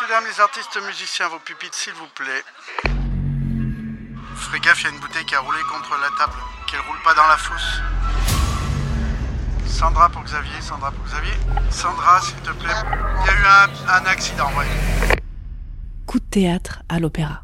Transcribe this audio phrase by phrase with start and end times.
[0.00, 2.42] Messieurs, dames, les artistes musiciens, vos pupitres, s'il vous plaît.
[4.36, 6.96] Ferez gaffe, il y a une bouteille qui a roulé contre la table, qu'elle roule
[7.04, 7.80] pas dans la fosse.
[9.66, 11.34] Sandra pour Xavier, Sandra pour Xavier.
[11.70, 12.72] Sandra, s'il te plaît.
[13.20, 15.18] Il y a eu un, un accident, ouais.
[16.06, 17.42] Coup de théâtre à l'opéra.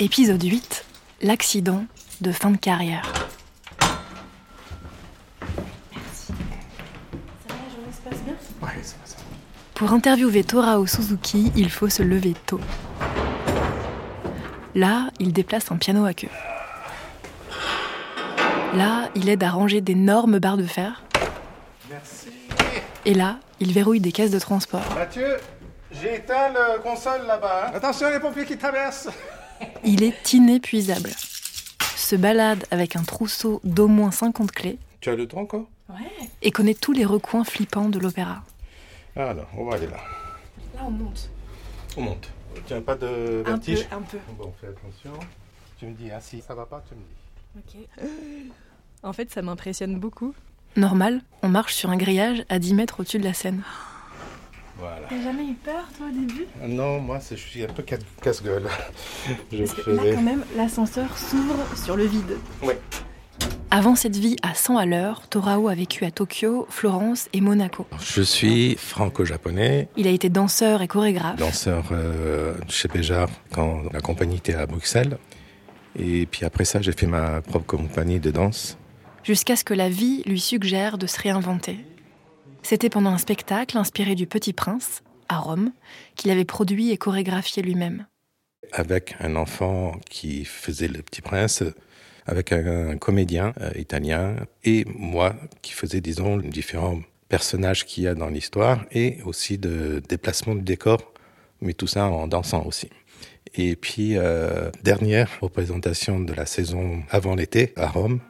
[0.00, 0.84] Épisode 8.
[1.20, 1.84] L'accident
[2.20, 3.04] de fin de carrière.
[9.82, 12.60] Pour interviewer Torao Suzuki, il faut se lever tôt.
[14.76, 16.28] Là, il déplace un piano à queue.
[18.74, 21.02] Là, il aide à ranger d'énormes barres de fer.
[21.90, 22.28] Merci.
[23.04, 24.84] Et là, il verrouille des caisses de transport.
[24.94, 25.38] Mathieu,
[26.00, 27.66] j'ai éteint le console là-bas.
[27.66, 27.72] hein.
[27.74, 29.08] Attention les pompiers qui traversent.
[29.82, 31.10] Il est inépuisable.
[31.96, 35.66] Se balade avec un trousseau d'au moins 50 clés Tu as le temps encore?
[36.40, 38.44] Et connaît tous les recoins flippants de l'opéra.
[39.16, 39.98] Alors, on va aller là.
[40.74, 41.30] Là, on monte.
[41.96, 42.30] On monte.
[42.66, 43.86] Tu n'as pas de Un peu, vertige?
[43.92, 44.18] un peu.
[44.38, 45.12] Bon, fais attention.
[45.78, 47.86] Tu me dis, ah si ça va pas, tu me dis.
[49.04, 50.32] En fait, ça m'impressionne beaucoup.
[50.76, 53.62] Normal, on marche sur un grillage à 10 mètres au-dessus de la scène.
[54.78, 55.08] Voilà.
[55.08, 56.46] T'as jamais eu peur, toi, au début?
[56.62, 58.68] Ah Non, moi, c'est- je suis un peu casse- casse-gueule.
[59.52, 60.14] Je Parce que là, faisais.
[60.14, 62.36] quand même, l'ascenseur s'ouvre sur le vide.
[62.62, 62.80] Ouais.
[63.74, 67.86] Avant cette vie à 100 à l'heure, Torao a vécu à Tokyo, Florence et Monaco.
[68.02, 71.36] Je suis franco-japonais, Il a été danseur et chorégraphe.
[71.36, 75.16] danseur euh, chez Béjar quand la compagnie était à Bruxelles.
[75.98, 78.76] Et puis après ça, j'ai fait ma propre compagnie de danse.
[79.24, 81.78] jusqu'à ce que la vie lui suggère de se réinventer.
[82.62, 85.72] C'était pendant un spectacle inspiré du Petit Prince, à Rome,
[86.14, 88.04] qu'il avait produit et chorégraphié lui-même.
[88.72, 91.62] avec un enfant qui faisait le petit prince,
[92.26, 98.06] avec un, comédien euh, italien, et moi qui faisais, disons, les différents personnages qu'il y
[98.06, 101.12] a dans l'histoire, et aussi de déplacement du décor,
[101.60, 102.90] mais tout ça en dansant aussi.
[103.54, 108.20] Et puis, euh, dernière représentation de la saison avant l'été, à Rome.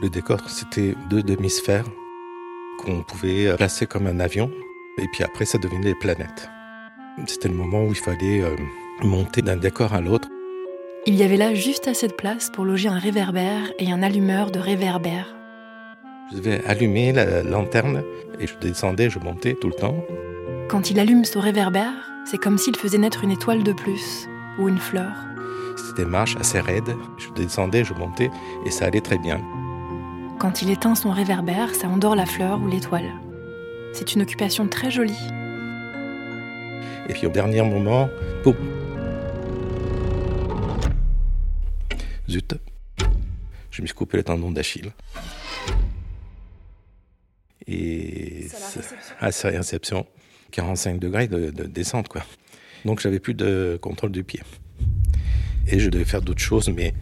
[0.00, 1.86] Le décor, c'était deux demi-sphères
[2.78, 4.50] qu'on pouvait placer comme un avion,
[4.98, 6.48] et puis après, ça devenait des planètes.
[7.26, 8.56] C'était le moment où il fallait euh,
[9.02, 10.28] monter d'un décor à l'autre.
[11.08, 14.50] Il y avait là juste assez de place pour loger un réverbère et un allumeur
[14.50, 15.34] de réverbère.
[16.30, 18.02] Je devais allumer la lanterne
[18.38, 20.04] et je descendais, je montais tout le temps.
[20.68, 21.94] Quand il allume son réverbère,
[22.26, 25.14] c'est comme s'il faisait naître une étoile de plus ou une fleur.
[25.78, 26.94] C'était des marches assez raides.
[27.16, 28.30] Je descendais, je montais
[28.66, 29.40] et ça allait très bien.
[30.38, 33.10] Quand il éteint son réverbère, ça endort la fleur ou l'étoile.
[33.94, 35.26] C'est une occupation très jolie.
[37.08, 38.10] Et puis au dernier moment,
[38.44, 38.56] boum
[42.28, 42.54] Zut
[43.70, 44.92] Je me suis coupé le tendon d'Achille.
[47.66, 48.46] Et
[49.20, 50.06] à sa réception,
[50.52, 52.22] 45 degrés de, de descente, quoi.
[52.84, 54.40] Donc j'avais plus de contrôle du pied.
[55.66, 56.94] Et je devais faire d'autres choses, mais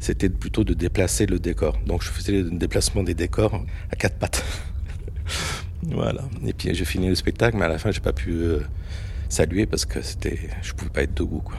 [0.00, 1.78] c'était plutôt de déplacer le décor.
[1.86, 4.44] Donc je faisais le déplacement des décors à quatre pattes.
[5.82, 6.22] voilà.
[6.46, 8.60] Et puis j'ai fini le spectacle, mais à la fin, j'ai pas pu euh,
[9.28, 11.58] saluer parce que c'était, je pouvais pas être debout, quoi.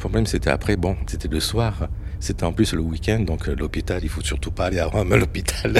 [0.00, 1.86] Le problème, c'était après, bon, c'était le soir.
[2.20, 5.12] C'était en plus le week-end, donc euh, l'hôpital, il faut surtout pas aller à Rome,
[5.12, 5.78] à l'hôpital,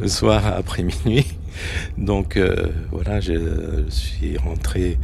[0.00, 1.26] le soir après minuit.
[1.98, 5.00] Donc euh, voilà, je, suis rentré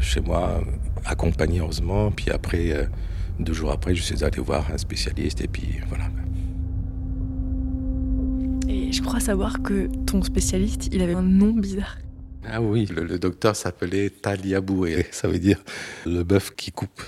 [0.00, 0.60] chez moi,
[1.04, 2.12] accompagné heureusement.
[2.12, 2.84] Puis après, euh,
[3.40, 6.04] deux jours après, je suis allé voir un spécialiste et puis voilà.
[8.68, 11.98] Et je crois savoir que ton spécialiste, il avait un nom bizarre.
[12.48, 15.58] Ah oui, le, le docteur s'appelait Taliaboué, ça veut dire
[16.04, 17.02] le bœuf qui coupe.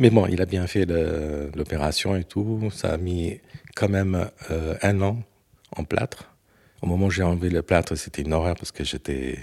[0.00, 0.86] Mais bon, il a bien fait
[1.56, 2.70] l'opération et tout.
[2.72, 3.40] Ça a mis
[3.74, 5.20] quand même euh, un an
[5.76, 6.32] en plâtre.
[6.82, 9.40] Au moment où j'ai enlevé le plâtre, c'était une horreur parce que j'étais,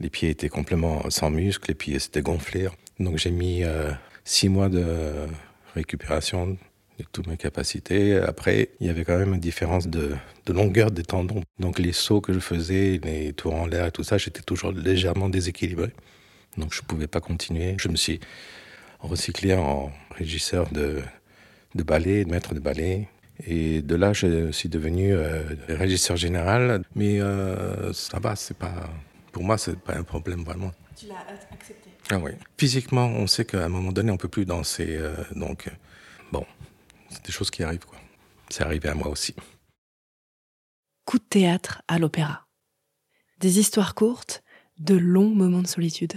[0.00, 2.66] les pieds étaient complètement sans muscles et puis c'était gonflé.
[2.98, 3.92] Donc j'ai mis euh,
[4.24, 4.82] six mois de
[5.76, 6.58] récupération
[6.98, 8.16] de toutes mes capacités.
[8.16, 10.16] Après, il y avait quand même une différence de,
[10.46, 11.42] de longueur des tendons.
[11.60, 14.72] Donc les sauts que je faisais, les tours en l'air et tout ça, j'étais toujours
[14.72, 15.92] légèrement déséquilibré.
[16.56, 17.76] Donc je ne pouvais pas continuer.
[17.78, 18.18] Je me suis
[19.00, 21.02] recyclé en régisseur de,
[21.74, 23.08] de ballet, de maître de ballet.
[23.46, 26.82] Et de là, je suis devenu euh, régisseur général.
[26.94, 28.90] Mais euh, ça va, c'est pas,
[29.32, 30.72] pour moi, c'est pas un problème vraiment.
[30.96, 31.90] Tu l'as accepté.
[32.10, 32.32] Ah oui.
[32.56, 34.96] Physiquement, on sait qu'à un moment donné, on peut plus danser.
[34.96, 35.70] euh, donc, euh,
[36.32, 36.44] bon,
[37.10, 37.98] c'est des choses qui arrivent, quoi.
[38.48, 39.34] C'est arrivé à moi aussi.
[41.04, 42.46] Coup de théâtre à l'opéra.
[43.40, 44.42] Des histoires courtes,
[44.78, 46.14] de longs moments de solitude.